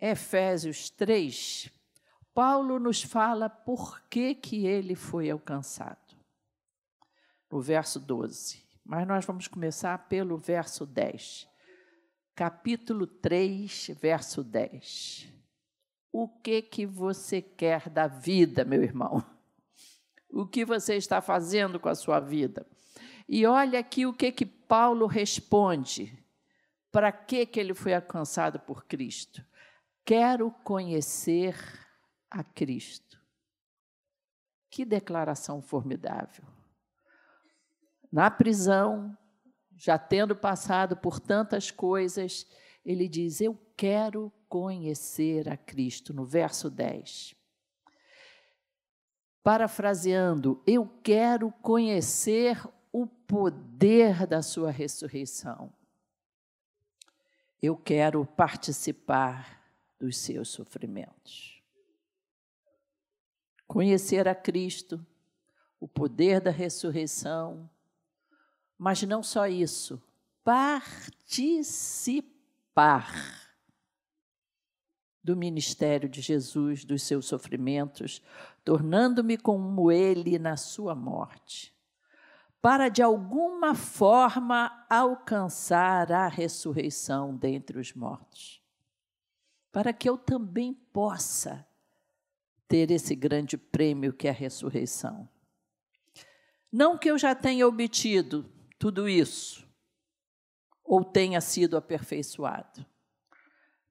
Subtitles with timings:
[0.00, 1.70] Efésios 3,
[2.32, 6.16] Paulo nos fala por que, que ele foi alcançado.
[7.50, 8.62] No verso 12.
[8.84, 11.48] Mas nós vamos começar pelo verso 10.
[12.34, 15.28] Capítulo 3, verso 10.
[16.12, 19.24] O que que você quer da vida, meu irmão?
[20.30, 22.64] O que você está fazendo com a sua vida?
[23.28, 26.16] E olha aqui o que que Paulo responde.
[26.92, 29.44] Para que que ele foi alcançado por Cristo?
[30.08, 31.54] Quero conhecer
[32.30, 33.20] a Cristo.
[34.70, 36.46] Que declaração formidável.
[38.10, 39.14] Na prisão,
[39.76, 42.46] já tendo passado por tantas coisas,
[42.82, 47.34] ele diz: Eu quero conhecer a Cristo, no verso 10.
[49.42, 52.58] Parafraseando, eu quero conhecer
[52.90, 55.70] o poder da sua ressurreição.
[57.60, 59.57] Eu quero participar
[59.98, 61.62] dos seus sofrimentos.
[63.66, 65.04] Conhecer a Cristo,
[65.80, 67.68] o poder da ressurreição,
[68.78, 70.02] mas não só isso,
[70.44, 71.68] participar
[75.22, 78.22] do ministério de Jesus, dos seus sofrimentos,
[78.64, 81.76] tornando-me como ele na sua morte,
[82.62, 88.57] para de alguma forma alcançar a ressurreição dentre os mortos,
[89.78, 91.64] para que eu também possa
[92.66, 95.28] ter esse grande prêmio que é a ressurreição.
[96.72, 98.44] Não que eu já tenha obtido
[98.76, 99.64] tudo isso,
[100.82, 102.84] ou tenha sido aperfeiçoado,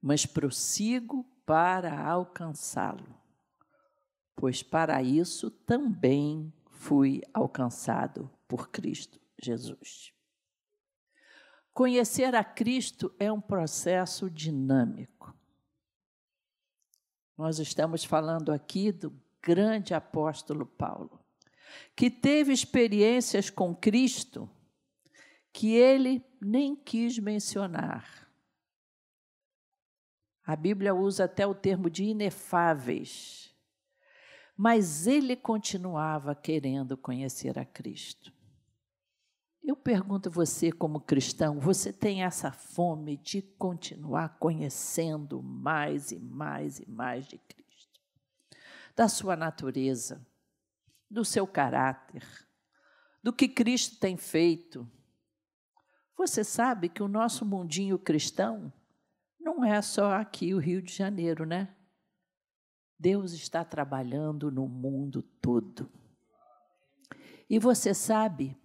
[0.01, 3.15] mas prossigo para alcançá-lo,
[4.35, 10.11] pois para isso também fui alcançado por Cristo Jesus.
[11.73, 15.33] Conhecer a Cristo é um processo dinâmico.
[17.37, 21.23] Nós estamos falando aqui do grande apóstolo Paulo,
[21.95, 24.49] que teve experiências com Cristo
[25.53, 28.27] que ele nem quis mencionar.
[30.45, 33.53] A Bíblia usa até o termo de inefáveis.
[34.55, 38.31] Mas ele continuava querendo conhecer a Cristo.
[39.67, 46.17] Eu pergunto a você, como cristão, você tem essa fome de continuar conhecendo mais e
[46.17, 47.99] mais e mais de Cristo?
[48.95, 50.25] Da sua natureza,
[51.11, 52.23] do seu caráter,
[53.21, 54.89] do que Cristo tem feito.
[56.15, 58.71] Você sabe que o nosso mundinho cristão
[59.37, 61.75] não é só aqui o Rio de Janeiro, né?
[62.97, 65.91] Deus está trabalhando no mundo todo.
[67.49, 68.57] E você sabe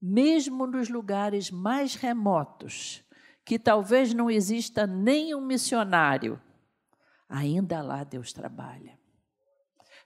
[0.00, 3.04] mesmo nos lugares mais remotos,
[3.44, 6.40] que talvez não exista nenhum missionário,
[7.28, 8.98] ainda lá Deus trabalha.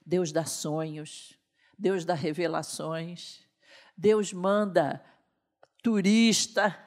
[0.05, 1.37] Deus dá sonhos,
[1.77, 3.45] Deus dá revelações,
[3.97, 5.03] Deus manda
[5.81, 6.77] turista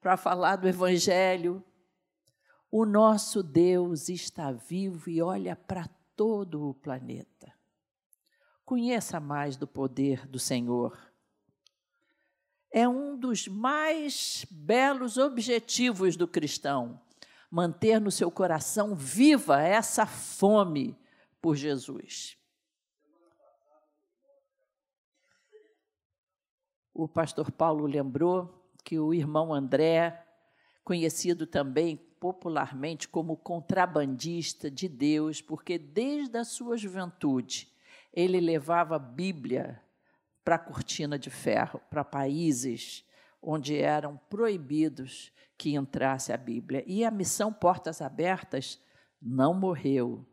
[0.00, 1.64] para falar do Evangelho.
[2.70, 7.52] O nosso Deus está vivo e olha para todo o planeta.
[8.64, 11.13] Conheça mais do poder do Senhor
[12.76, 17.00] é um dos mais belos objetivos do cristão,
[17.48, 20.98] manter no seu coração viva essa fome
[21.40, 22.36] por Jesus.
[26.92, 30.26] O pastor Paulo lembrou que o irmão André,
[30.82, 37.72] conhecido também popularmente como contrabandista de Deus, porque desde a sua juventude
[38.12, 39.80] ele levava a Bíblia
[40.44, 43.04] para a cortina de ferro, para países
[43.40, 46.82] onde eram proibidos que entrasse a Bíblia.
[46.86, 48.80] E a missão Portas Abertas
[49.20, 50.26] não morreu.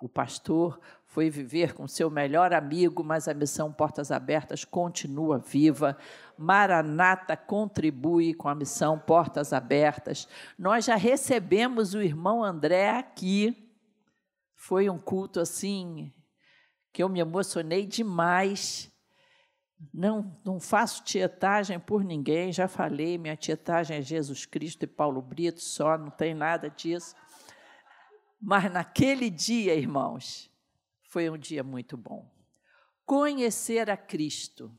[0.00, 5.96] O pastor foi viver com seu melhor amigo, mas a missão Portas Abertas continua viva.
[6.36, 10.28] Maranata contribui com a missão Portas Abertas.
[10.58, 13.70] Nós já recebemos o irmão André aqui.
[14.54, 16.12] Foi um culto assim
[16.92, 18.93] que eu me emocionei demais
[19.92, 25.20] não, não faço tietagem por ninguém, já falei, minha tietagem é Jesus Cristo e Paulo
[25.20, 27.14] Brito só, não tem nada disso.
[28.40, 30.50] Mas naquele dia, irmãos,
[31.08, 32.30] foi um dia muito bom.
[33.06, 34.76] Conhecer a Cristo.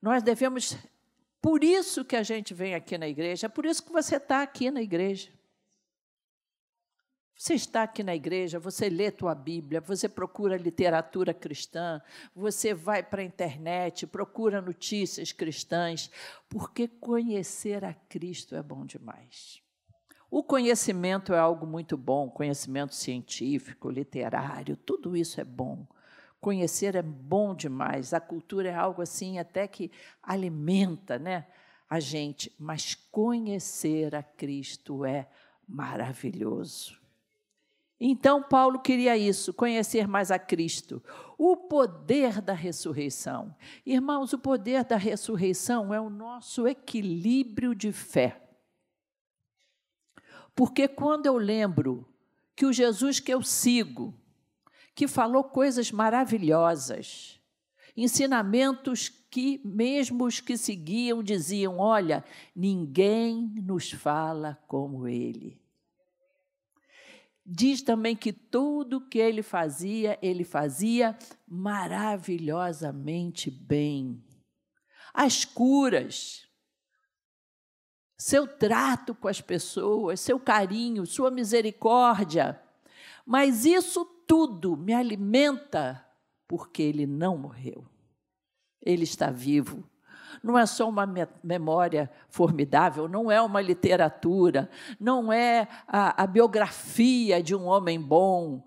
[0.00, 0.76] Nós devemos,
[1.40, 4.42] por isso que a gente vem aqui na igreja, é por isso que você está
[4.42, 5.30] aqui na igreja.
[7.36, 12.00] Você está aqui na igreja, você lê tua Bíblia, você procura literatura cristã,
[12.34, 16.10] você vai para a internet, procura notícias cristãs,
[16.48, 19.60] porque conhecer a Cristo é bom demais.
[20.30, 25.86] O conhecimento é algo muito bom, conhecimento científico, literário, tudo isso é bom.
[26.40, 28.12] Conhecer é bom demais.
[28.12, 29.90] A cultura é algo assim até que
[30.22, 31.46] alimenta, né,
[31.88, 35.28] a gente, mas conhecer a Cristo é
[35.66, 37.03] maravilhoso.
[38.00, 41.02] Então, Paulo queria isso, conhecer mais a Cristo.
[41.38, 43.54] O poder da ressurreição.
[43.86, 48.40] Irmãos, o poder da ressurreição é o nosso equilíbrio de fé.
[50.54, 52.06] Porque quando eu lembro
[52.54, 54.14] que o Jesus que eu sigo,
[54.94, 57.40] que falou coisas maravilhosas,
[57.96, 62.24] ensinamentos que mesmo os que seguiam diziam: olha,
[62.54, 65.63] ninguém nos fala como ele.
[67.46, 71.14] Diz também que tudo que ele fazia, ele fazia
[71.46, 74.24] maravilhosamente bem.
[75.12, 76.48] As curas,
[78.18, 82.58] seu trato com as pessoas, seu carinho, sua misericórdia.
[83.26, 86.02] Mas isso tudo me alimenta
[86.48, 87.86] porque ele não morreu.
[88.80, 89.86] Ele está vivo.
[90.42, 91.06] Não é só uma
[91.42, 98.62] memória formidável, não é uma literatura, não é a, a biografia de um homem bom.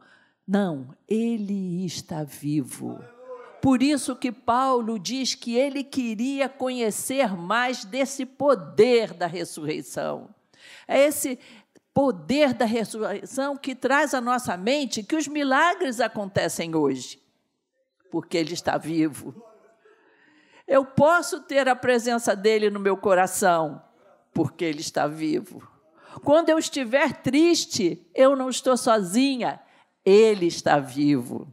[0.47, 2.99] Não, ele está vivo.
[3.61, 10.29] Por isso que Paulo diz que ele queria conhecer mais desse poder da ressurreição.
[10.87, 11.39] É esse
[11.93, 17.19] poder da ressurreição que traz à nossa mente que os milagres acontecem hoje,
[18.11, 19.46] porque ele está vivo.
[20.67, 23.81] Eu posso ter a presença dele no meu coração,
[24.33, 25.65] porque ele está vivo.
[26.23, 29.59] Quando eu estiver triste, eu não estou sozinha,
[30.03, 31.47] ele está vivo.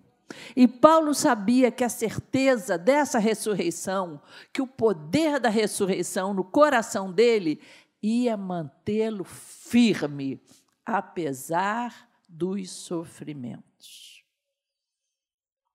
[0.56, 4.20] E Paulo sabia que a certeza dessa ressurreição,
[4.52, 7.60] que o poder da ressurreição no coração dele
[8.02, 10.40] ia mantê-lo firme,
[10.84, 14.13] apesar dos sofrimentos.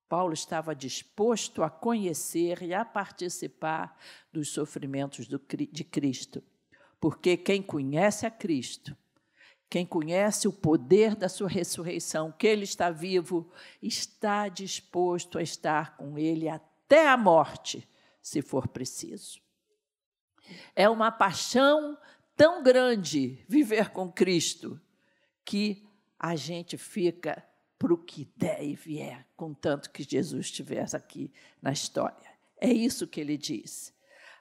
[0.09, 3.97] Paulo estava disposto a conhecer e a participar
[4.33, 6.43] dos sofrimentos de Cristo,
[6.99, 8.97] porque quem conhece a Cristo
[9.69, 13.51] quem conhece o poder da sua ressurreição, que ele está vivo,
[13.81, 17.87] está disposto a estar com ele até a morte,
[18.19, 19.39] se for preciso.
[20.75, 21.95] É uma paixão
[22.35, 24.81] tão grande viver com Cristo
[25.45, 27.45] que a gente fica
[27.79, 31.31] para o que der e vier, contanto que Jesus estivesse aqui
[31.61, 32.29] na história.
[32.59, 33.93] É isso que ele diz.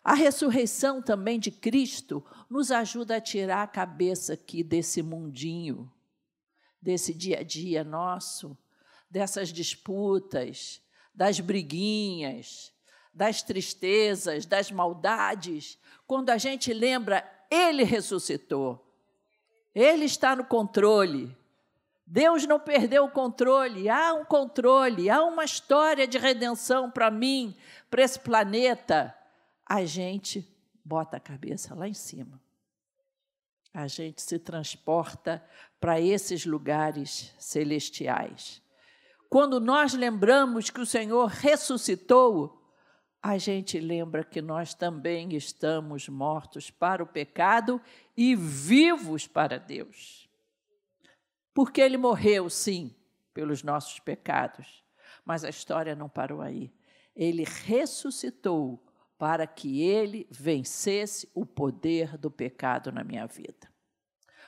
[0.03, 5.91] A ressurreição também de Cristo nos ajuda a tirar a cabeça aqui desse mundinho,
[6.83, 8.59] desse dia a dia nosso,
[9.09, 10.81] dessas disputas,
[11.15, 12.73] das briguinhas,
[13.15, 15.79] das tristezas, das maldades.
[16.07, 18.85] Quando a gente lembra, Ele ressuscitou,
[19.75, 21.37] Ele está no controle.
[22.11, 27.55] Deus não perdeu o controle, há um controle, há uma história de redenção para mim,
[27.91, 29.15] para esse planeta
[29.67, 30.49] a gente
[30.83, 32.41] bota a cabeça lá em cima.
[33.75, 35.45] A gente se transporta
[35.79, 38.63] para esses lugares celestiais.
[39.29, 42.73] Quando nós lembramos que o Senhor ressuscitou,
[43.23, 47.79] a gente lembra que nós também estamos mortos para o pecado
[48.17, 50.28] e vivos para Deus.
[51.59, 52.95] Porque ele morreu, sim,
[53.35, 54.85] pelos nossos pecados,
[55.25, 56.73] mas a história não parou aí.
[57.17, 58.81] Ele ressuscitou
[59.19, 63.69] para que ele vencesse o poder do pecado na minha vida.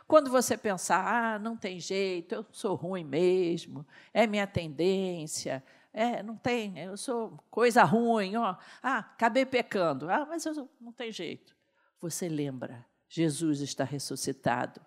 [0.06, 6.22] Quando você pensar, ah, não tem jeito, eu sou ruim mesmo, é minha tendência, é,
[6.22, 11.10] não tem, eu sou coisa ruim, ó, ah, acabei pecando, ah, mas eu, não tem
[11.10, 11.56] jeito.
[12.00, 14.80] Você lembra, Jesus está ressuscitado.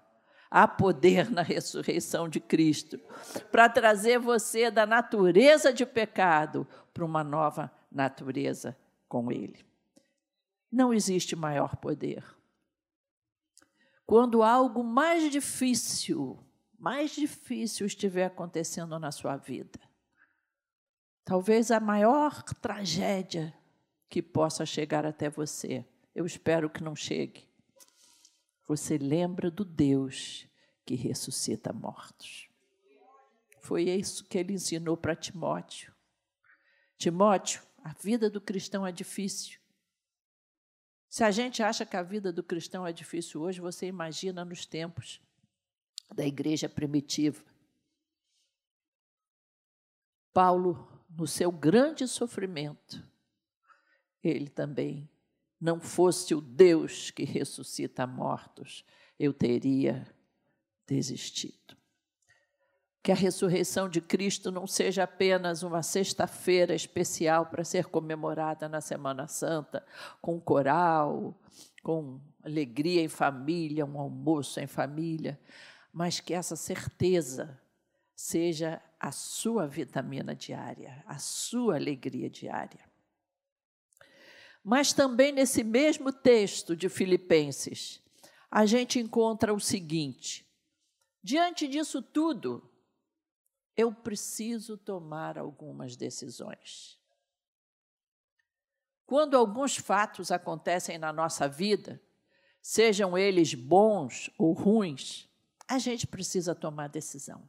[0.55, 2.99] Há poder na ressurreição de Cristo
[3.51, 8.77] para trazer você da natureza de pecado para uma nova natureza
[9.09, 9.73] com Ele
[10.73, 12.25] não existe maior poder.
[14.07, 16.43] Quando algo mais difícil,
[16.77, 19.79] mais difícil estiver acontecendo na sua vida,
[21.23, 23.53] talvez a maior tragédia
[24.09, 27.47] que possa chegar até você, eu espero que não chegue.
[28.67, 30.47] Você lembra do Deus
[30.85, 32.49] que ressuscita mortos.
[33.59, 35.93] Foi isso que ele ensinou para Timóteo.
[36.97, 39.59] Timóteo, a vida do cristão é difícil,
[41.13, 44.65] se a gente acha que a vida do cristão é difícil hoje, você imagina nos
[44.65, 45.21] tempos
[46.11, 47.45] da igreja primitiva.
[50.33, 53.07] Paulo, no seu grande sofrimento,
[54.23, 55.07] ele também
[55.63, 58.83] não fosse o Deus que ressuscita mortos,
[59.17, 60.05] eu teria
[60.85, 61.77] desistido.
[63.01, 68.81] Que a ressurreição de Cristo não seja apenas uma sexta-feira especial para ser comemorada na
[68.81, 69.85] Semana Santa,
[70.21, 71.33] com coral,
[71.81, 75.39] com alegria em família, um almoço em família,
[75.93, 77.57] mas que essa certeza
[78.13, 82.92] seja a sua vitamina diária, a sua alegria diária.
[84.63, 88.01] Mas também nesse mesmo texto de Filipenses,
[88.49, 90.47] a gente encontra o seguinte:
[91.21, 92.69] diante disso tudo,
[93.75, 96.97] eu preciso tomar algumas decisões.
[99.05, 102.01] Quando alguns fatos acontecem na nossa vida,
[102.61, 105.27] sejam eles bons ou ruins,
[105.67, 107.47] a gente precisa tomar decisão.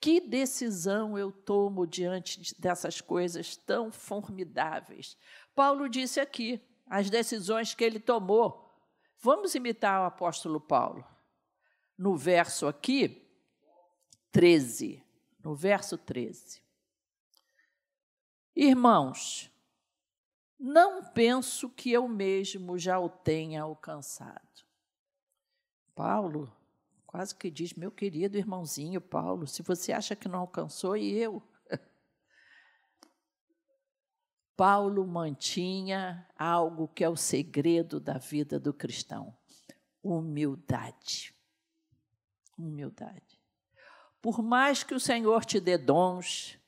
[0.00, 5.16] Que decisão eu tomo diante dessas coisas tão formidáveis?
[5.54, 8.68] Paulo disse aqui as decisões que ele tomou.
[9.20, 11.04] Vamos imitar o apóstolo Paulo.
[11.96, 13.28] No verso aqui,
[14.30, 15.02] 13.
[15.42, 16.62] No verso 13.
[18.54, 19.50] Irmãos,
[20.58, 24.64] não penso que eu mesmo já o tenha alcançado.
[25.94, 26.52] Paulo
[27.08, 31.42] quase que diz: Meu querido irmãozinho Paulo, se você acha que não alcançou, e eu.
[34.56, 39.36] Paulo mantinha algo que é o segredo da vida do cristão:
[40.02, 41.34] humildade.
[42.56, 43.40] Humildade.
[44.20, 46.58] Por mais que o Senhor te dê dons,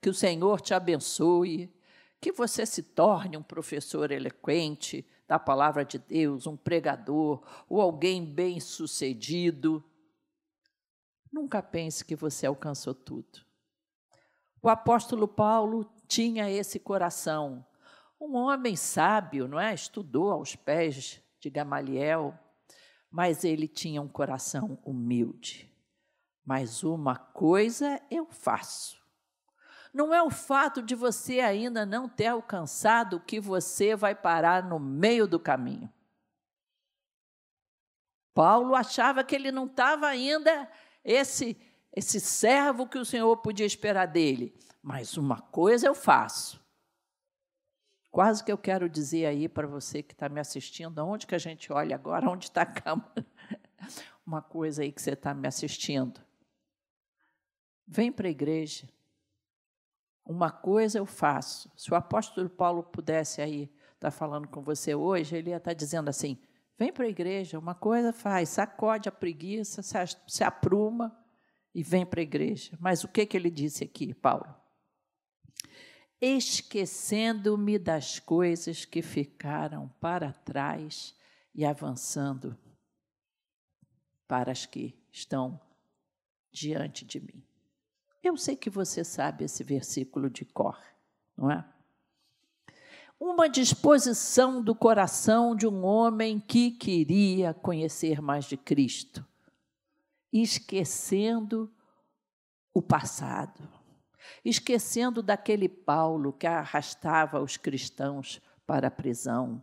[0.00, 1.72] que o Senhor te abençoe,
[2.20, 8.22] que você se torne um professor eloquente, da palavra de Deus, um pregador ou alguém
[8.22, 9.82] bem-sucedido,
[11.32, 13.40] nunca pense que você alcançou tudo.
[14.60, 17.64] O apóstolo Paulo tinha esse coração.
[18.20, 19.72] Um homem sábio, não é?
[19.72, 22.38] Estudou aos pés de Gamaliel,
[23.10, 25.74] mas ele tinha um coração humilde.
[26.44, 29.01] Mas uma coisa eu faço
[29.92, 34.78] não é o fato de você ainda não ter alcançado que você vai parar no
[34.78, 35.92] meio do caminho.
[38.34, 40.70] Paulo achava que ele não estava ainda
[41.04, 41.56] esse
[41.94, 44.54] esse servo que o Senhor podia esperar dele.
[44.82, 46.60] Mas uma coisa eu faço.
[48.10, 51.38] Quase que eu quero dizer aí para você que está me assistindo, aonde que a
[51.38, 53.26] gente olha agora, onde está a câmera?
[54.26, 56.20] Uma coisa aí que você está me assistindo.
[57.86, 58.88] Vem para a igreja.
[60.24, 61.70] Uma coisa eu faço.
[61.76, 63.64] Se o apóstolo Paulo pudesse aí
[63.94, 66.38] estar tá falando com você hoje, ele ia estar tá dizendo assim:
[66.78, 71.16] vem para a igreja, uma coisa faz, sacode a preguiça, se apruma
[71.74, 72.76] e vem para a igreja.
[72.80, 74.54] Mas o que, que ele disse aqui, Paulo?
[76.20, 81.16] Esquecendo-me das coisas que ficaram para trás
[81.54, 82.56] e avançando
[84.28, 85.60] para as que estão
[86.52, 87.44] diante de mim.
[88.22, 90.78] Eu sei que você sabe esse versículo de cor,
[91.36, 91.64] não é?
[93.18, 99.26] Uma disposição do coração de um homem que queria conhecer mais de Cristo,
[100.32, 101.72] esquecendo
[102.72, 103.68] o passado,
[104.44, 109.62] esquecendo daquele Paulo que arrastava os cristãos para a prisão,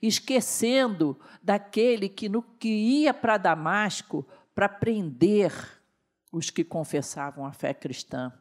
[0.00, 5.79] esquecendo daquele que, no, que ia para Damasco para prender
[6.30, 8.32] os que confessavam a fé cristã.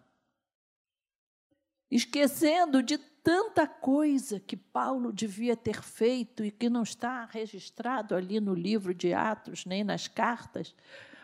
[1.90, 8.40] Esquecendo de tanta coisa que Paulo devia ter feito e que não está registrado ali
[8.40, 10.76] no livro de Atos, nem nas cartas,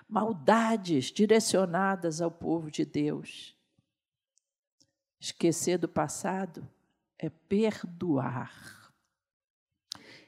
[0.08, 3.56] maldades direcionadas ao povo de Deus.
[5.20, 6.68] Esquecer do passado
[7.18, 8.92] é perdoar.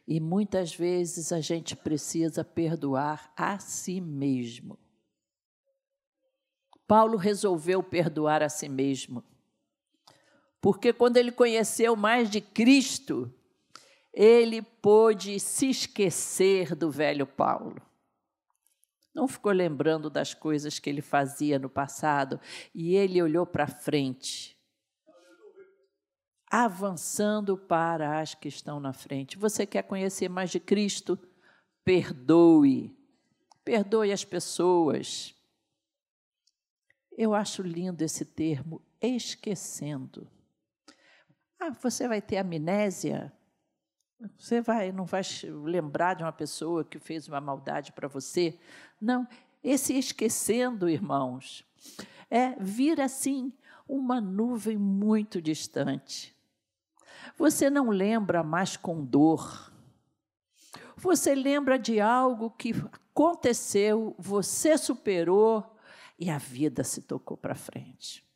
[0.07, 4.79] E muitas vezes a gente precisa perdoar a si mesmo.
[6.87, 9.23] Paulo resolveu perdoar a si mesmo.
[10.61, 13.31] Porque quando ele conheceu mais de Cristo,
[14.13, 17.79] ele pôde se esquecer do velho Paulo.
[19.13, 22.39] Não ficou lembrando das coisas que ele fazia no passado
[22.73, 24.57] e ele olhou para frente,
[26.49, 29.37] avançando para as que estão na frente.
[29.37, 31.19] Você quer conhecer mais de Cristo?
[31.83, 32.95] Perdoe.
[33.63, 35.36] Perdoe as pessoas.
[37.17, 40.29] Eu acho lindo esse termo, esquecendo.
[41.59, 43.33] Ah, você vai ter amnésia?
[44.37, 45.23] Você vai, não vai
[45.65, 48.59] lembrar de uma pessoa que fez uma maldade para você?
[49.01, 49.27] Não,
[49.63, 51.65] esse esquecendo, irmãos,
[52.29, 53.51] é vir assim
[53.87, 56.35] uma nuvem muito distante.
[57.35, 59.73] Você não lembra mais com dor.
[60.95, 62.73] Você lembra de algo que
[63.11, 65.76] aconteceu, você superou
[66.17, 68.27] e a vida se tocou para frente.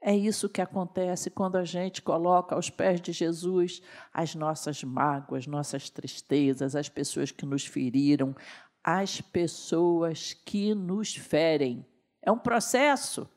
[0.00, 5.46] É isso que acontece quando a gente coloca aos pés de Jesus as nossas mágoas,
[5.46, 8.34] nossas tristezas, as pessoas que nos feriram,
[8.82, 11.84] as pessoas que nos ferem.
[12.22, 13.28] É um processo.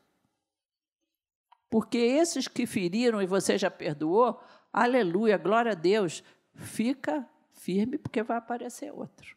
[1.68, 4.40] Porque esses que feriram e você já perdoou,
[4.72, 6.22] aleluia, glória a Deus,
[6.54, 9.36] fica firme porque vai aparecer outro.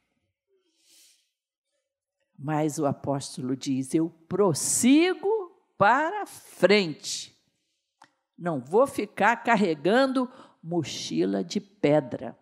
[2.38, 5.28] Mas o apóstolo diz: Eu prossigo
[5.78, 7.36] para frente.
[8.38, 10.30] Não vou ficar carregando
[10.62, 12.38] mochila de pedra,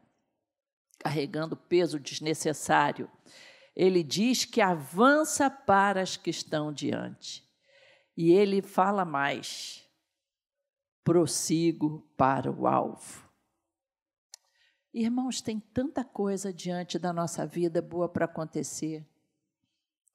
[1.00, 3.10] carregando peso desnecessário.
[3.76, 7.44] Ele diz que avança para as que estão diante.
[8.16, 9.88] E ele fala mais:
[11.04, 13.24] prossigo para o alvo.
[14.94, 19.04] Irmãos, tem tanta coisa diante da nossa vida boa para acontecer.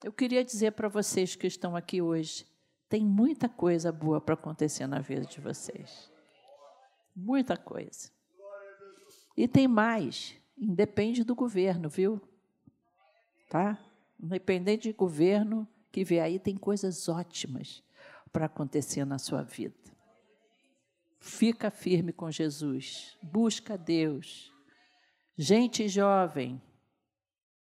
[0.02, 2.46] Eu queria dizer para vocês que estão aqui hoje:
[2.88, 6.10] tem muita coisa boa para acontecer na vida de vocês.
[7.14, 8.10] Muita coisa.
[9.36, 10.36] E tem mais.
[10.56, 12.20] Independe do governo, viu?
[13.48, 13.78] Tá?
[14.20, 17.82] Independente de governo que vê aí, tem coisas ótimas
[18.32, 19.76] para acontecer na sua vida.
[21.20, 23.16] Fica firme com Jesus.
[23.22, 24.52] Busca Deus.
[25.36, 26.60] Gente jovem,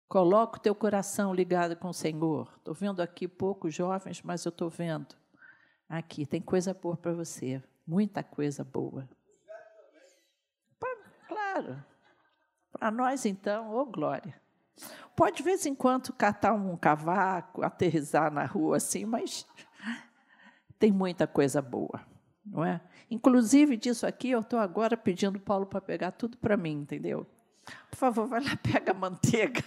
[0.09, 2.53] Coloca o teu coração ligado com o Senhor.
[2.59, 5.17] Estou vendo aqui poucos jovens, mas eu estou vendo.
[5.89, 7.63] Aqui tem coisa boa para você.
[7.87, 9.09] Muita coisa boa.
[11.29, 11.83] Claro.
[12.73, 14.35] Para nós, então, ô oh, glória.
[15.17, 19.47] Pode, de vez em quando, catar um cavaco, aterrizar na rua assim, mas
[20.79, 22.07] tem muita coisa boa,
[22.45, 22.81] não é?
[23.11, 27.27] Inclusive disso aqui, eu estou agora pedindo Paulo para pegar tudo para mim, entendeu?
[27.91, 29.65] Por favor, vai lá, pega a manteiga.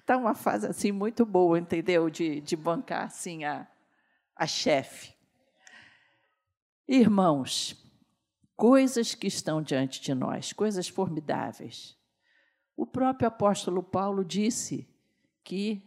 [0.00, 2.10] Está uma fase assim muito boa, entendeu?
[2.10, 3.66] De, de bancar assim a,
[4.36, 5.14] a chefe.
[6.86, 7.76] Irmãos,
[8.56, 11.96] coisas que estão diante de nós, coisas formidáveis.
[12.76, 14.88] O próprio apóstolo Paulo disse
[15.42, 15.82] que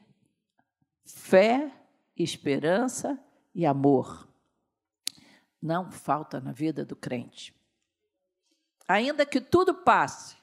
[1.06, 1.72] fé,
[2.16, 3.20] esperança
[3.54, 4.28] e amor
[5.62, 7.56] não falta na vida do crente.
[8.88, 10.35] Ainda que tudo passe,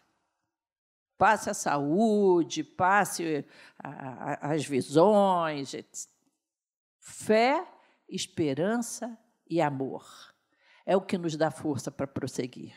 [1.22, 3.46] passe a saúde, passe
[3.78, 5.72] a, a, as visões,
[6.98, 7.64] fé,
[8.08, 9.16] esperança
[9.48, 10.04] e amor.
[10.84, 12.74] É o que nos dá força para prosseguir,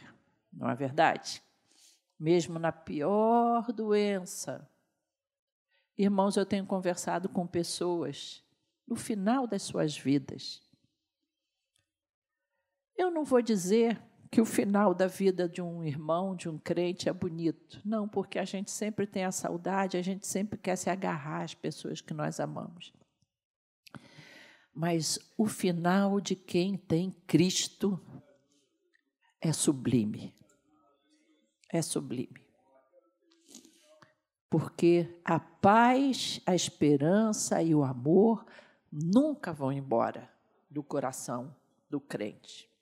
[0.53, 1.41] não é verdade?
[2.19, 4.69] Mesmo na pior doença.
[5.97, 8.43] Irmãos, eu tenho conversado com pessoas
[8.87, 10.61] no final das suas vidas.
[12.95, 13.99] Eu não vou dizer
[14.35, 17.79] que o final da vida de um irmão, de um crente, é bonito.
[17.85, 21.53] Não, porque a gente sempre tem a saudade, a gente sempre quer se agarrar às
[21.53, 22.91] pessoas que nós amamos.
[24.73, 27.97] Mas o final de quem tem Cristo
[29.39, 30.35] é sublime.
[31.71, 32.45] É sublime.
[34.49, 38.45] Porque a paz, a esperança e o amor
[38.91, 40.29] nunca vão embora
[40.69, 41.55] do coração
[41.89, 42.74] do crente.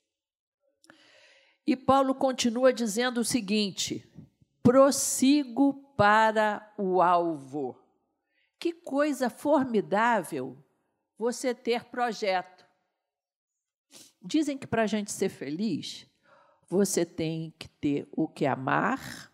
[1.66, 4.06] E Paulo continua dizendo o seguinte:
[4.62, 7.78] prossigo para o alvo.
[8.58, 10.56] Que coisa formidável
[11.18, 12.64] você ter projeto.
[14.22, 16.06] Dizem que para a gente ser feliz,
[16.68, 19.30] você tem que ter o que amar,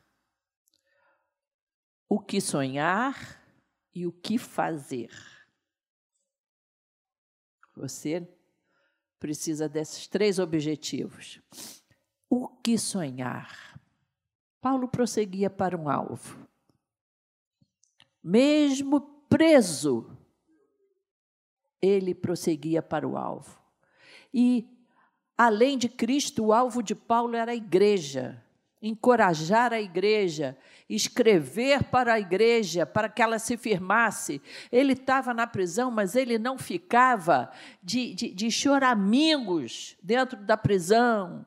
[2.09, 3.40] o que sonhar
[3.95, 5.11] e o que fazer.
[7.77, 8.29] Você
[9.19, 11.40] precisa desses três objetivos
[12.31, 13.77] o que sonhar.
[14.61, 16.49] Paulo prosseguia para um alvo.
[18.23, 20.16] Mesmo preso,
[21.83, 23.59] ele prosseguia para o alvo.
[24.33, 24.69] E,
[25.37, 28.40] além de Cristo, o alvo de Paulo era a igreja.
[28.83, 30.57] Encorajar a igreja,
[30.88, 34.40] escrever para a igreja, para que ela se firmasse.
[34.71, 37.51] Ele estava na prisão, mas ele não ficava
[37.83, 41.45] de, de, de choramingos dentro da prisão,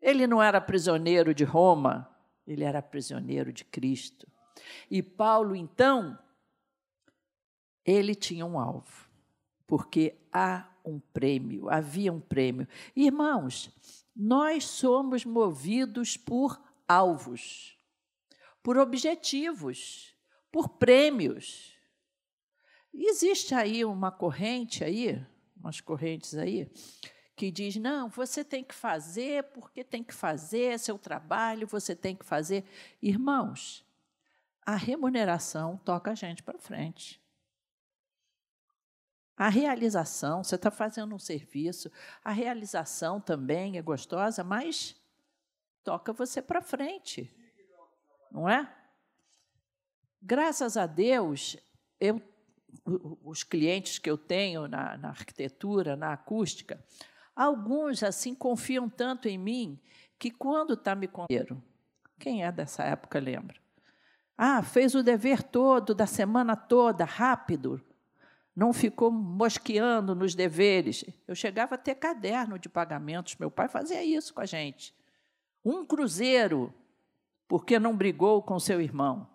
[0.00, 2.08] ele não era prisioneiro de Roma,
[2.46, 4.26] ele era prisioneiro de Cristo.
[4.90, 6.18] E Paulo, então,
[7.84, 9.08] ele tinha um alvo,
[9.66, 12.66] porque há um prêmio, havia um prêmio.
[12.94, 13.70] Irmãos,
[14.14, 17.76] nós somos movidos por alvos,
[18.62, 20.14] por objetivos,
[20.50, 21.76] por prêmios.
[22.94, 25.22] Existe aí uma corrente aí,
[25.56, 26.70] umas correntes aí,
[27.36, 31.94] que diz: não, você tem que fazer porque tem que fazer, é seu trabalho, você
[31.94, 32.64] tem que fazer.
[33.00, 33.84] Irmãos,
[34.64, 37.20] a remuneração toca a gente para frente.
[39.36, 41.92] A realização, você está fazendo um serviço,
[42.24, 44.96] a realização também é gostosa, mas
[45.84, 47.30] toca você para frente,
[48.32, 48.74] não é?
[50.22, 51.58] Graças a Deus,
[52.00, 52.20] eu,
[53.22, 56.82] os clientes que eu tenho na, na arquitetura, na acústica,
[57.36, 59.78] alguns assim confiam tanto em mim
[60.18, 61.62] que quando está me contando,
[62.18, 63.56] quem é dessa época lembra?
[64.36, 67.80] Ah, fez o dever todo, da semana toda, rápido,
[68.54, 71.04] não ficou mosqueando nos deveres.
[71.28, 74.94] Eu chegava a ter caderno de pagamentos, meu pai fazia isso com a gente.
[75.62, 76.72] Um cruzeiro,
[77.46, 79.28] porque não brigou com seu irmão.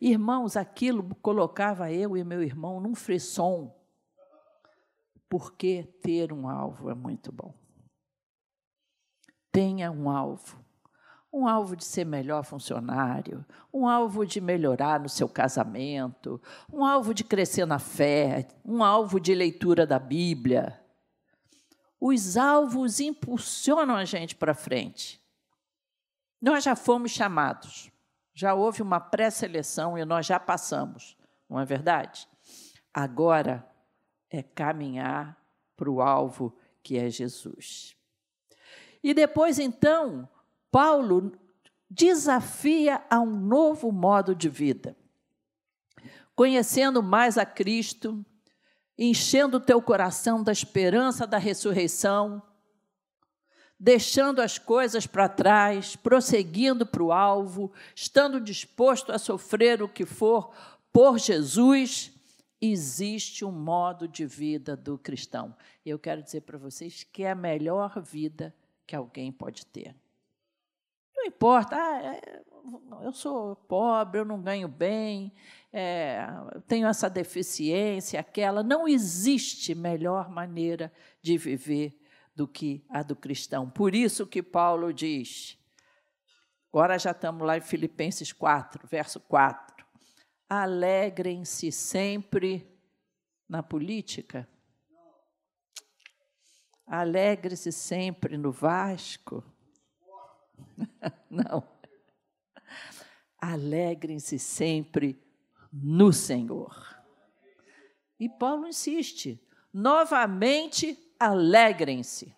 [0.00, 3.74] Irmãos, aquilo colocava eu e meu irmão num frisson,
[5.34, 7.52] porque ter um alvo é muito bom.
[9.50, 10.64] Tenha um alvo
[11.32, 16.40] um alvo de ser melhor funcionário, um alvo de melhorar no seu casamento,
[16.72, 20.80] um alvo de crescer na fé, um alvo de leitura da Bíblia.
[22.00, 25.20] Os alvos impulsionam a gente para frente.
[26.40, 27.90] Nós já fomos chamados,
[28.32, 31.16] já houve uma pré-seleção e nós já passamos,
[31.50, 32.28] não é verdade?
[32.94, 33.73] Agora
[34.34, 35.38] é caminhar
[35.76, 37.96] para o alvo que é Jesus.
[39.02, 40.28] E depois, então,
[40.70, 41.32] Paulo
[41.90, 44.96] desafia a um novo modo de vida.
[46.34, 48.24] Conhecendo mais a Cristo,
[48.98, 52.42] enchendo o teu coração da esperança da ressurreição,
[53.78, 60.06] deixando as coisas para trás, prosseguindo para o alvo, estando disposto a sofrer o que
[60.06, 60.50] for
[60.92, 62.13] por Jesus,
[62.72, 65.54] existe um modo de vida do cristão.
[65.84, 68.54] E eu quero dizer para vocês que é a melhor vida
[68.86, 69.94] que alguém pode ter.
[71.16, 72.42] Não importa, ah, é,
[73.02, 75.32] eu sou pobre, eu não ganho bem,
[75.72, 76.26] é,
[76.66, 78.62] tenho essa deficiência, aquela.
[78.62, 81.98] Não existe melhor maneira de viver
[82.34, 83.70] do que a do cristão.
[83.70, 85.58] Por isso que Paulo diz,
[86.72, 89.63] agora já estamos lá em Filipenses 4, verso 4.
[90.48, 92.66] Alegrem-se sempre
[93.48, 94.48] na política.
[96.86, 99.42] Alegre-se sempre no Vasco.
[101.30, 101.66] Não.
[103.38, 105.20] Alegrem-se sempre
[105.72, 106.94] no Senhor.
[108.18, 109.40] E Paulo insiste:
[109.72, 112.34] novamente alegrem-se.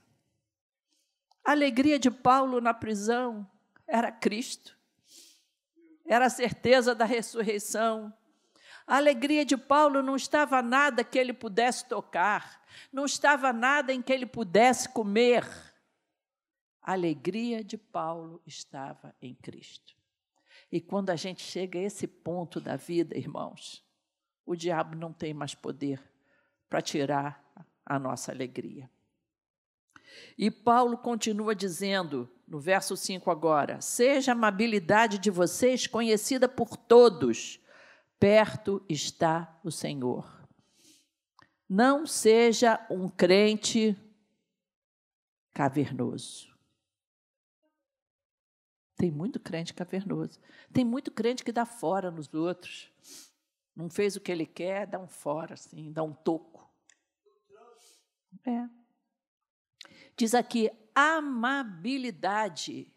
[1.45, 3.49] A alegria de Paulo na prisão
[3.87, 4.76] era Cristo,
[6.07, 8.13] era a certeza da ressurreição.
[8.87, 14.01] A alegria de Paulo não estava nada que ele pudesse tocar, não estava nada em
[14.01, 15.45] que ele pudesse comer
[16.87, 19.97] a alegria de Paulo estava em Cristo.
[20.71, 23.85] E quando a gente chega a esse ponto da vida, irmãos,
[24.47, 26.01] o diabo não tem mais poder
[26.69, 27.45] para tirar
[27.85, 28.89] a nossa alegria.
[30.39, 36.77] E Paulo continua dizendo, no verso 5 agora: Seja a amabilidade de vocês conhecida por
[36.77, 37.61] todos,
[38.19, 40.37] perto está o Senhor.
[41.69, 43.97] Não seja um crente
[45.53, 46.55] cavernoso.
[48.97, 50.41] Tem muito crente cavernoso.
[50.73, 52.91] Tem muito crente que dá fora nos outros.
[53.75, 56.67] Não fez o que ele quer, dá um fora, assim, dá um toco.
[58.47, 58.69] É.
[60.17, 62.93] Diz aqui, amabilidade.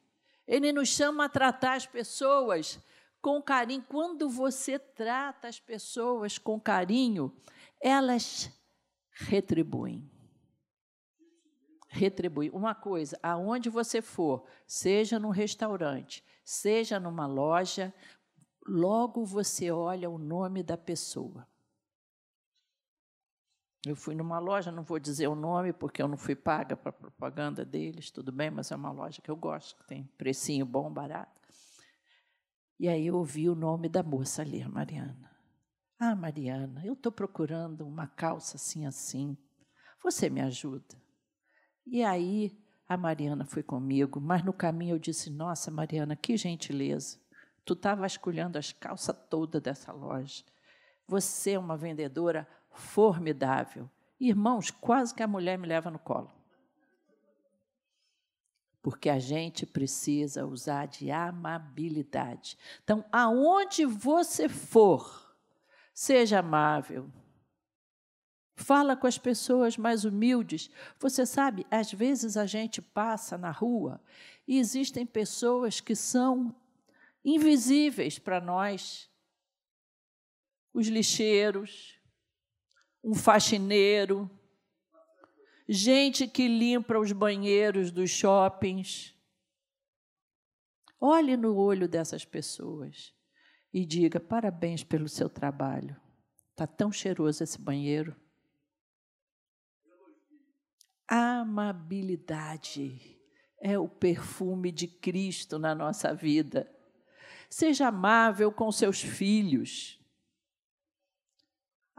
[0.48, 2.80] Ele nos chama a tratar as pessoas
[3.22, 3.84] com carinho.
[3.88, 7.36] Quando você trata as pessoas com carinho,
[7.82, 8.50] elas
[9.12, 10.10] retribuem
[11.90, 12.56] retribuir.
[12.56, 17.94] Uma coisa, aonde você for, seja num restaurante, seja numa loja,
[18.66, 21.48] logo você olha o nome da pessoa.
[23.86, 26.92] Eu fui numa loja, não vou dizer o nome porque eu não fui paga para
[26.92, 30.92] propaganda deles, tudo bem, mas é uma loja que eu gosto, que tem precinho bom,
[30.92, 31.40] barato.
[32.78, 35.30] E aí eu ouvi o nome da moça ali, a Mariana.
[35.98, 39.38] Ah, Mariana, eu estou procurando uma calça assim, assim.
[40.04, 40.96] Você me ajuda?
[41.86, 47.20] E aí a Mariana foi comigo, mas no caminho eu disse: Nossa, Mariana, que gentileza.
[47.66, 50.44] Tu está vasculhando as calças todas dessa loja.
[51.08, 53.90] Você é uma vendedora formidável.
[54.20, 56.32] Irmãos, quase que a mulher me leva no colo.
[58.82, 62.58] Porque a gente precisa usar de amabilidade.
[62.84, 65.36] Então, aonde você for,
[65.94, 67.12] seja amável,
[68.60, 70.70] Fala com as pessoas mais humildes.
[71.00, 74.02] Você sabe, às vezes a gente passa na rua
[74.46, 76.54] e existem pessoas que são
[77.24, 79.10] invisíveis para nós.
[80.74, 81.98] Os lixeiros,
[83.04, 84.30] um faxineiro,
[85.68, 89.16] gente que limpa os banheiros dos shoppings.
[91.00, 93.14] Olhe no olho dessas pessoas
[93.74, 95.96] e diga: parabéns pelo seu trabalho.
[96.52, 98.16] Está tão cheiroso esse banheiro.
[101.08, 103.18] Amabilidade
[103.62, 106.70] é o perfume de Cristo na nossa vida.
[107.50, 109.99] Seja amável com seus filhos.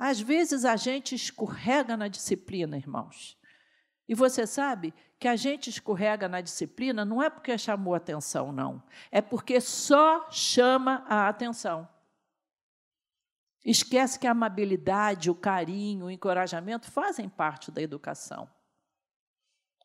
[0.02, 3.38] Às vezes a gente escorrega na disciplina, irmãos.
[4.08, 8.82] E você sabe que a gente escorrega na disciplina não é porque chamou atenção, não.
[9.12, 11.86] É porque só chama a atenção.
[13.62, 18.50] Esquece que a amabilidade, o carinho, o encorajamento fazem parte da educação.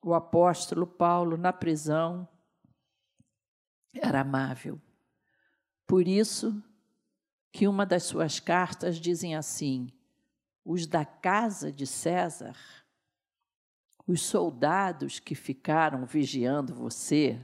[0.02, 2.26] O apóstolo Paulo, na prisão,
[3.94, 4.82] era amável.
[5.86, 6.64] Por isso
[7.52, 9.92] que uma das suas cartas dizem assim:
[10.66, 12.58] os da casa de César
[14.08, 17.44] os soldados que ficaram vigiando você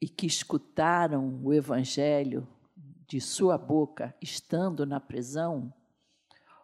[0.00, 2.48] e que escutaram o evangelho
[3.06, 5.72] de sua boca estando na prisão,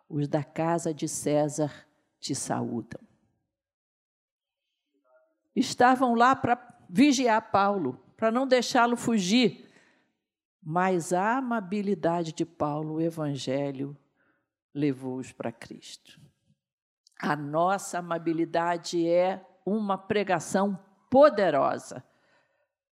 [0.08, 1.86] os da casa de César
[2.18, 3.00] te saúdam.
[5.54, 9.68] Estavam lá para vigiar Paulo, para não deixá-lo fugir.
[10.60, 13.96] Mas a amabilidade de Paulo, o evangelho,
[14.74, 16.20] levou-os para Cristo.
[17.20, 20.78] A nossa amabilidade é uma pregação
[21.10, 22.04] poderosa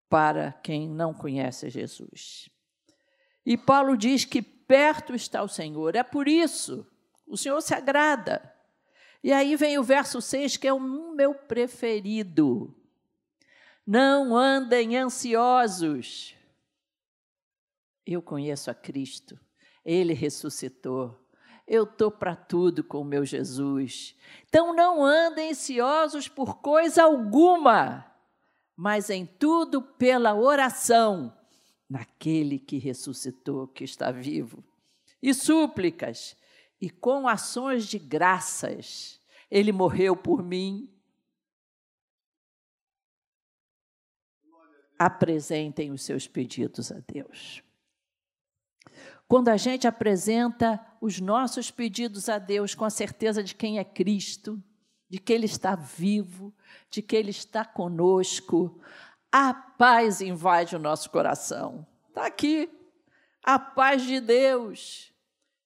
[0.09, 2.49] para quem não conhece Jesus.
[3.45, 6.85] E Paulo diz que perto está o Senhor, é por isso
[7.27, 8.53] o Senhor se agrada.
[9.23, 12.75] E aí vem o verso 6, que é o meu preferido.
[13.85, 16.35] Não andem ansiosos.
[18.05, 19.39] Eu conheço a Cristo,
[19.83, 21.24] ele ressuscitou
[21.67, 24.15] eu estou para tudo com o meu Jesus.
[24.47, 28.05] Então não andem ansiosos por coisa alguma,
[28.75, 31.35] mas em tudo pela oração
[31.89, 34.63] naquele que ressuscitou, que está vivo,
[35.21, 36.35] e súplicas,
[36.79, 39.19] e com ações de graças.
[39.49, 40.91] Ele morreu por mim.
[44.97, 47.64] Apresentem os seus pedidos a Deus.
[49.27, 53.83] Quando a gente apresenta os nossos pedidos a Deus com a certeza de quem é
[53.83, 54.61] Cristo,
[55.09, 56.53] de que Ele está vivo,
[56.89, 58.79] de que Ele está conosco,
[59.31, 61.85] a paz invade o nosso coração.
[62.09, 62.69] Está aqui.
[63.43, 65.13] A paz de Deus,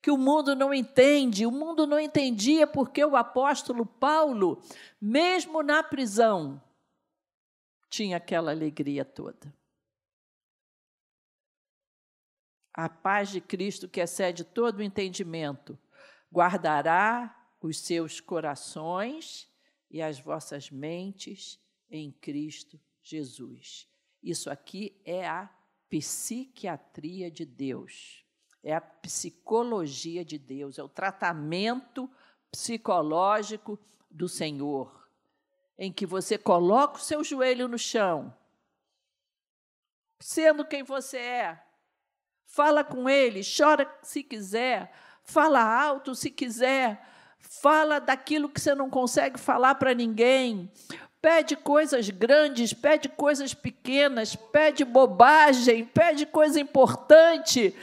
[0.02, 1.46] que o mundo não entende.
[1.46, 4.62] O mundo não entendia porque o apóstolo Paulo,
[5.00, 6.62] mesmo na prisão,
[7.90, 9.54] tinha aquela alegria toda.
[12.82, 15.78] A paz de Cristo, que excede todo o entendimento,
[16.32, 19.52] guardará os seus corações
[19.92, 21.60] e as vossas mentes
[21.92, 23.86] em Cristo Jesus.
[24.24, 25.54] Isso aqui é a
[25.90, 28.26] psiquiatria de Deus,
[28.64, 32.10] é a psicologia de Deus, é o tratamento
[32.50, 33.78] psicológico
[34.10, 35.06] do Senhor,
[35.78, 38.34] em que você coloca o seu joelho no chão,
[40.18, 41.69] sendo quem você é,
[42.52, 44.92] Fala com ele, chora se quiser,
[45.24, 47.00] fala alto se quiser,
[47.38, 50.68] fala daquilo que você não consegue falar para ninguém.
[51.22, 57.76] Pede coisas grandes, pede coisas pequenas, pede bobagem, pede coisa importante.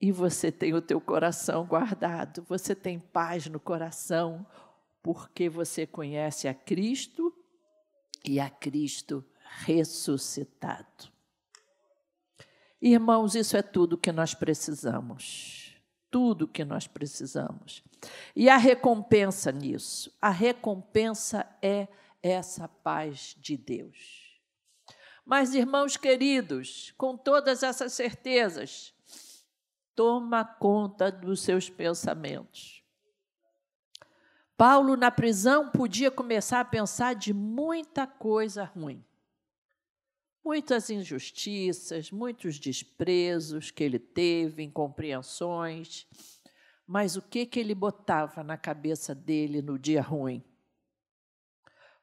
[0.00, 4.44] E você tem o teu coração guardado, você tem paz no coração,
[5.00, 7.32] porque você conhece a Cristo
[8.24, 9.24] e a Cristo
[9.60, 11.13] ressuscitado.
[12.86, 15.74] Irmãos, isso é tudo que nós precisamos.
[16.10, 17.82] Tudo que nós precisamos.
[18.36, 20.14] E a recompensa nisso?
[20.20, 21.88] A recompensa é
[22.22, 24.38] essa paz de Deus.
[25.24, 28.92] Mas, irmãos queridos, com todas essas certezas,
[29.96, 32.84] toma conta dos seus pensamentos.
[34.58, 39.02] Paulo, na prisão, podia começar a pensar de muita coisa ruim
[40.44, 46.06] muitas injustiças, muitos desprezos que ele teve, incompreensões.
[46.86, 50.44] Mas o que, que ele botava na cabeça dele no dia ruim?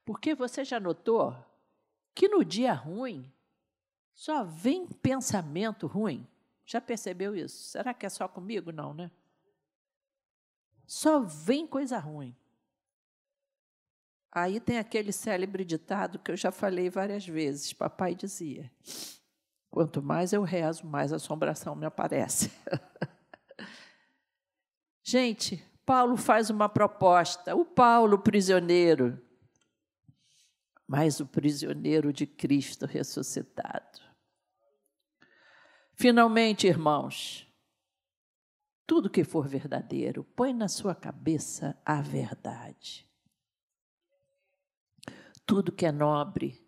[0.04, 1.36] Porque você já notou
[2.16, 3.32] que no dia ruim
[4.14, 6.28] só vem pensamento ruim?
[6.66, 7.70] Já percebeu isso?
[7.70, 8.72] Será que é só comigo?
[8.72, 9.12] Não, né?
[10.88, 12.36] Só vem coisa ruim.
[14.32, 17.74] Aí tem aquele célebre ditado que eu já falei várias vezes.
[17.74, 18.72] Papai dizia:
[19.70, 22.50] Quanto mais eu rezo, mais assombração me aparece.
[25.04, 27.56] Gente, Paulo faz uma proposta.
[27.56, 29.22] O Paulo, prisioneiro,
[30.88, 34.00] mas o prisioneiro de Cristo ressuscitado.
[35.94, 37.48] Finalmente, irmãos,
[38.88, 43.11] tudo que for verdadeiro, põe na sua cabeça a verdade.
[45.46, 46.62] Tudo que é nobre,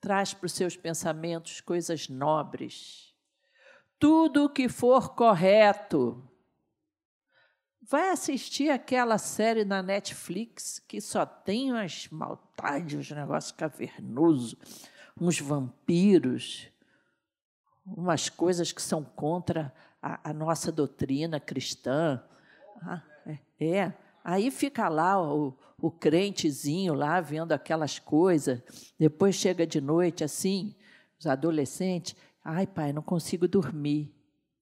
[0.00, 3.14] traz para os seus pensamentos coisas nobres.
[3.98, 6.22] Tudo que for correto.
[7.82, 14.56] Vai assistir aquela série na Netflix que só tem umas maldades, uns negócios cavernosos,
[15.20, 16.68] uns vampiros,
[17.84, 22.22] umas coisas que são contra a, a nossa doutrina cristã.
[22.82, 24.05] Ah, é, é.
[24.28, 28.60] Aí fica lá o, o crentezinho lá vendo aquelas coisas,
[28.98, 30.74] depois chega de noite assim,
[31.16, 34.12] os adolescentes, ai pai, não consigo dormir.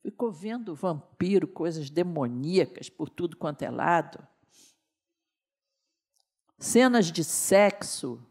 [0.02, 4.22] Ficou vendo vampiro, coisas demoníacas por tudo quanto é lado.
[6.58, 8.22] Cenas de sexo.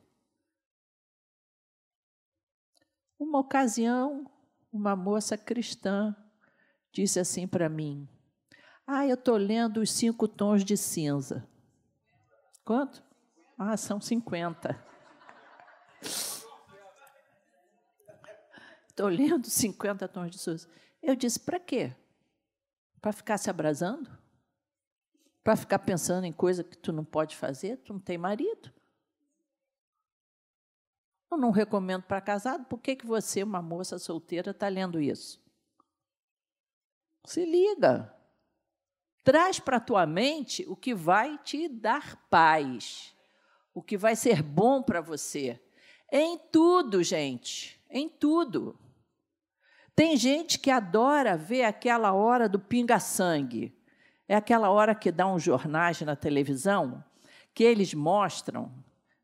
[3.17, 4.31] Uma ocasião,
[4.71, 6.15] uma moça cristã
[6.91, 8.07] disse assim para mim:
[8.85, 11.47] Ah, eu estou lendo os cinco tons de cinza.
[12.65, 13.03] Quanto?
[13.57, 14.93] Ah, são 50.
[18.89, 20.67] Estou lendo 50 tons de cinza.
[21.01, 21.95] Eu disse, para quê?
[23.01, 24.09] Para ficar se abrasando?
[25.43, 27.77] Para ficar pensando em coisa que tu não pode fazer?
[27.77, 28.71] Tu não tem marido?
[31.31, 32.65] Eu não recomendo para casado.
[32.65, 35.41] Por que, que você, uma moça solteira, está lendo isso?
[37.25, 38.13] Se liga.
[39.23, 43.15] Traz para a tua mente o que vai te dar paz,
[43.73, 45.59] o que vai ser bom para você.
[46.12, 48.77] Em tudo, gente, em tudo.
[49.95, 53.73] Tem gente que adora ver aquela hora do pinga-sangue.
[54.27, 57.03] É aquela hora que dá um jornais na televisão,
[57.53, 58.73] que eles mostram.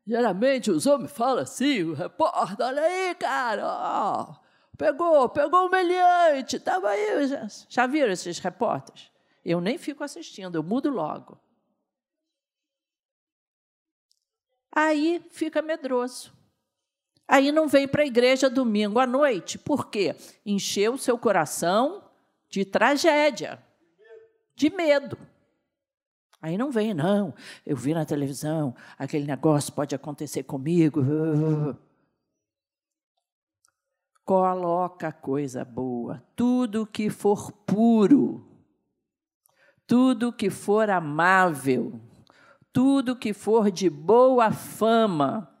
[0.06, 4.38] Geralmente os homens falam assim, o repórter, olha aí, cara,
[4.78, 7.28] pegou, pegou o meliante, estava aí.
[7.28, 9.10] Já, já viram esses repórteres?
[9.50, 11.36] Eu nem fico assistindo, eu mudo logo.
[14.70, 16.32] Aí fica medroso.
[17.26, 19.58] Aí não vem para a igreja domingo à noite.
[19.58, 20.14] Por quê?
[20.46, 22.08] Encheu o seu coração
[22.48, 23.60] de tragédia,
[24.54, 25.18] de medo.
[26.40, 27.34] Aí não vem, não.
[27.66, 31.02] Eu vi na televisão, aquele negócio pode acontecer comigo.
[34.24, 36.22] Coloca coisa boa.
[36.36, 38.49] Tudo que for puro,
[39.90, 42.00] tudo que for amável,
[42.72, 45.52] tudo que for de boa fama,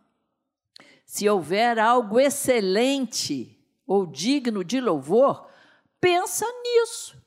[1.04, 5.50] se houver algo excelente ou digno de louvor,
[6.00, 7.20] pensa nisso.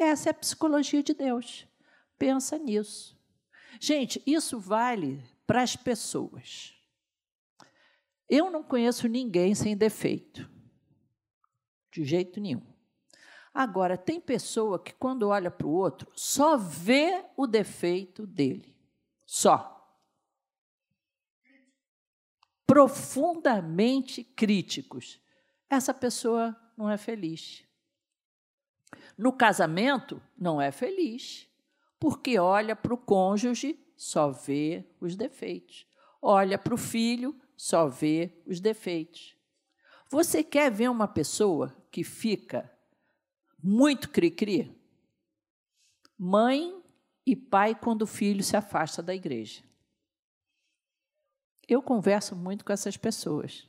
[0.00, 1.64] Essa é a psicologia de Deus.
[2.18, 3.16] Pensa nisso.
[3.78, 6.74] Gente, isso vale para as pessoas.
[8.28, 10.50] Eu não conheço ninguém sem defeito.
[11.92, 12.71] De jeito nenhum.
[13.54, 18.74] Agora, tem pessoa que, quando olha para o outro, só vê o defeito dele.
[19.26, 19.68] Só.
[22.66, 25.20] Profundamente críticos.
[25.68, 27.64] Essa pessoa não é feliz.
[29.18, 31.46] No casamento, não é feliz,
[32.00, 35.86] porque olha para o cônjuge, só vê os defeitos.
[36.20, 39.36] Olha para o filho, só vê os defeitos.
[40.10, 42.71] Você quer ver uma pessoa que fica
[43.62, 44.76] muito cri-cri.
[46.18, 46.82] Mãe
[47.24, 49.62] e pai quando o filho se afasta da igreja.
[51.68, 53.68] Eu converso muito com essas pessoas.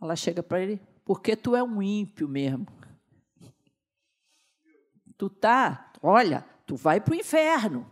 [0.00, 2.66] Ela chega para ele, porque tu é um ímpio mesmo.
[5.16, 7.90] Tu tá, olha, tu vai para o inferno.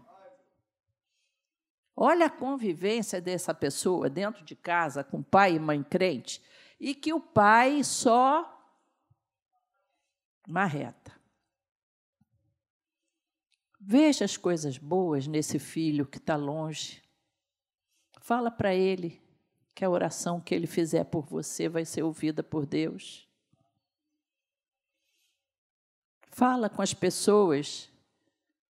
[1.96, 6.42] Olha a convivência dessa pessoa dentro de casa com pai e mãe crente,
[6.78, 8.53] e que o pai só
[10.46, 11.12] marreta.
[13.80, 17.02] Veja as coisas boas nesse filho que está longe.
[18.20, 19.22] Fala para ele
[19.74, 23.28] que a oração que ele fizer por você vai ser ouvida por Deus.
[26.30, 27.90] Fala com as pessoas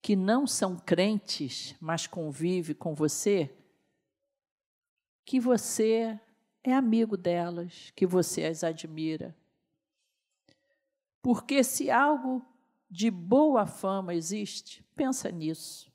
[0.02, 3.54] que não são crentes, mas convivem com você,
[5.26, 6.20] que você
[6.64, 9.36] é amigo delas, que você as admira.
[11.22, 12.46] Porque se algo
[12.90, 15.92] de boa fama existe, pensa nisso.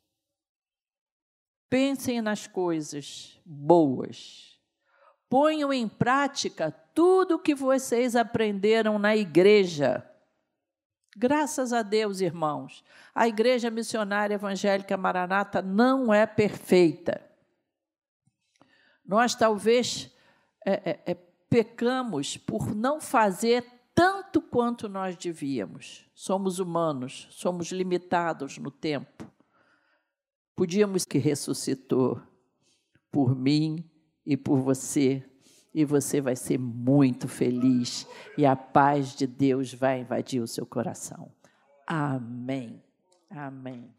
[1.68, 4.58] Pensem nas coisas boas.
[5.28, 10.08] ponham em prática tudo o que vocês aprenderam na igreja.
[11.16, 17.24] Graças a Deus, irmãos, a Igreja Missionária Evangélica Maranata não é perfeita.
[19.04, 20.14] Nós talvez
[20.64, 21.14] é, é, é,
[21.48, 23.64] pecamos por não fazer
[23.96, 26.06] tanto quanto nós devíamos.
[26.14, 29.24] Somos humanos, somos limitados no tempo.
[30.54, 32.20] Podíamos que ressuscitou
[33.10, 33.82] por mim
[34.26, 35.24] e por você,
[35.72, 40.66] e você vai ser muito feliz, e a paz de Deus vai invadir o seu
[40.66, 41.32] coração.
[41.86, 42.82] Amém.
[43.30, 43.94] Amém.